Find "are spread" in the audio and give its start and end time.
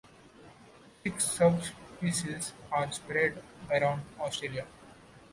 2.71-3.39